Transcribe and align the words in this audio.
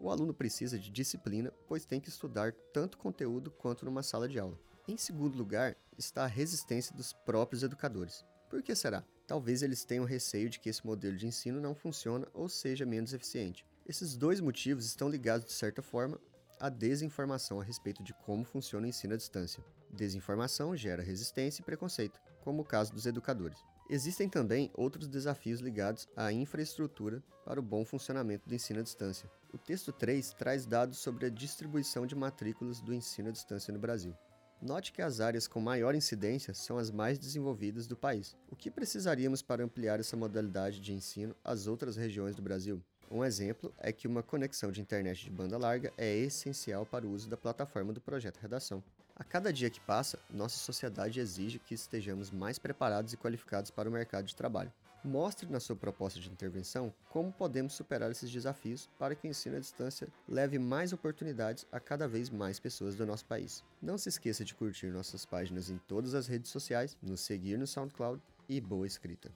O 0.00 0.10
aluno 0.10 0.34
precisa 0.34 0.76
de 0.76 0.90
disciplina, 0.90 1.52
pois 1.68 1.84
tem 1.84 2.00
que 2.00 2.08
estudar 2.08 2.52
tanto 2.72 2.98
conteúdo 2.98 3.52
quanto 3.52 3.84
numa 3.84 4.02
sala 4.02 4.28
de 4.28 4.40
aula. 4.40 4.58
Em 4.88 4.96
segundo 4.96 5.36
lugar, 5.36 5.76
está 5.98 6.24
a 6.24 6.26
resistência 6.26 6.96
dos 6.96 7.12
próprios 7.12 7.62
educadores. 7.62 8.24
Por 8.48 8.62
que 8.62 8.74
será? 8.74 9.04
Talvez 9.26 9.62
eles 9.62 9.84
tenham 9.84 10.06
receio 10.06 10.48
de 10.48 10.58
que 10.58 10.70
esse 10.70 10.86
modelo 10.86 11.14
de 11.14 11.26
ensino 11.26 11.60
não 11.60 11.74
funcione 11.74 12.24
ou 12.32 12.48
seja 12.48 12.86
menos 12.86 13.12
eficiente. 13.12 13.66
Esses 13.86 14.16
dois 14.16 14.40
motivos 14.40 14.86
estão 14.86 15.10
ligados, 15.10 15.46
de 15.46 15.52
certa 15.52 15.82
forma, 15.82 16.18
à 16.58 16.70
desinformação 16.70 17.60
a 17.60 17.64
respeito 17.64 18.02
de 18.02 18.14
como 18.14 18.46
funciona 18.46 18.86
o 18.86 18.88
ensino 18.88 19.12
à 19.12 19.18
distância. 19.18 19.62
Desinformação 19.90 20.74
gera 20.74 21.02
resistência 21.02 21.60
e 21.60 21.64
preconceito, 21.66 22.18
como 22.40 22.62
o 22.62 22.64
caso 22.64 22.94
dos 22.94 23.04
educadores. 23.04 23.58
Existem 23.90 24.26
também 24.26 24.70
outros 24.74 25.06
desafios 25.06 25.60
ligados 25.60 26.08
à 26.16 26.32
infraestrutura 26.32 27.22
para 27.44 27.60
o 27.60 27.62
bom 27.62 27.84
funcionamento 27.84 28.48
do 28.48 28.54
ensino 28.54 28.80
à 28.80 28.82
distância. 28.82 29.30
O 29.52 29.58
texto 29.58 29.92
3 29.92 30.32
traz 30.32 30.64
dados 30.64 30.96
sobre 30.96 31.26
a 31.26 31.30
distribuição 31.30 32.06
de 32.06 32.16
matrículas 32.16 32.80
do 32.80 32.94
ensino 32.94 33.28
à 33.28 33.32
distância 33.32 33.70
no 33.70 33.78
Brasil. 33.78 34.16
Note 34.60 34.92
que 34.92 35.00
as 35.00 35.20
áreas 35.20 35.46
com 35.46 35.60
maior 35.60 35.94
incidência 35.94 36.52
são 36.52 36.78
as 36.78 36.90
mais 36.90 37.16
desenvolvidas 37.16 37.86
do 37.86 37.96
país. 37.96 38.36
O 38.50 38.56
que 38.56 38.72
precisaríamos 38.72 39.40
para 39.40 39.62
ampliar 39.62 40.00
essa 40.00 40.16
modalidade 40.16 40.80
de 40.80 40.92
ensino 40.92 41.32
às 41.44 41.68
outras 41.68 41.96
regiões 41.96 42.34
do 42.34 42.42
Brasil? 42.42 42.82
Um 43.08 43.24
exemplo 43.24 43.72
é 43.78 43.92
que 43.92 44.08
uma 44.08 44.20
conexão 44.20 44.72
de 44.72 44.80
internet 44.80 45.22
de 45.22 45.30
banda 45.30 45.56
larga 45.56 45.92
é 45.96 46.12
essencial 46.16 46.84
para 46.84 47.06
o 47.06 47.10
uso 47.12 47.30
da 47.30 47.36
plataforma 47.36 47.92
do 47.92 48.00
projeto 48.00 48.38
Redação. 48.38 48.82
A 49.14 49.22
cada 49.22 49.52
dia 49.52 49.70
que 49.70 49.80
passa, 49.80 50.18
nossa 50.28 50.58
sociedade 50.58 51.20
exige 51.20 51.60
que 51.60 51.74
estejamos 51.74 52.32
mais 52.32 52.58
preparados 52.58 53.12
e 53.12 53.16
qualificados 53.16 53.70
para 53.70 53.88
o 53.88 53.92
mercado 53.92 54.26
de 54.26 54.34
trabalho. 54.34 54.72
Mostre 55.04 55.48
na 55.48 55.60
sua 55.60 55.76
proposta 55.76 56.18
de 56.18 56.30
intervenção 56.30 56.92
como 57.08 57.32
podemos 57.32 57.72
superar 57.72 58.10
esses 58.10 58.30
desafios 58.30 58.88
para 58.98 59.14
que 59.14 59.26
o 59.26 59.30
ensino 59.30 59.56
à 59.56 59.60
distância 59.60 60.08
leve 60.28 60.58
mais 60.58 60.92
oportunidades 60.92 61.66
a 61.70 61.78
cada 61.78 62.08
vez 62.08 62.28
mais 62.30 62.58
pessoas 62.58 62.96
do 62.96 63.06
nosso 63.06 63.24
país. 63.24 63.64
Não 63.80 63.96
se 63.96 64.08
esqueça 64.08 64.44
de 64.44 64.54
curtir 64.54 64.88
nossas 64.88 65.24
páginas 65.24 65.70
em 65.70 65.78
todas 65.78 66.14
as 66.14 66.26
redes 66.26 66.50
sociais, 66.50 66.96
nos 67.02 67.20
seguir 67.20 67.56
no 67.56 67.66
SoundCloud 67.66 68.20
e 68.48 68.60
boa 68.60 68.86
escrita. 68.86 69.30